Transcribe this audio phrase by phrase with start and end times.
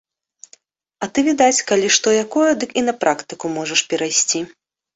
[1.05, 4.39] А ты, відаць, калі што якое, дык і на практыку можаш перайсці.